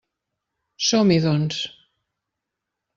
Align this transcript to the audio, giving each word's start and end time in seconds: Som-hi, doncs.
Som-hi, 0.87 1.19
doncs. 1.27 1.61